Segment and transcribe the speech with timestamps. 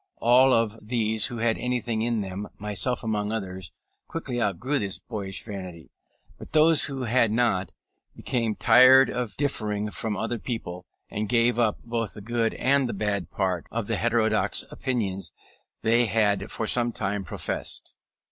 [0.17, 3.71] All of these who had anything in them, myself among others,
[4.07, 5.91] quickly outgrew this boyish vanity;
[6.39, 7.71] and those who had not,
[8.15, 12.93] became tired of differing from other people, and gave up both the good and the
[12.93, 15.31] bad part of the heterodox opinions
[15.83, 17.95] they had for some time professed.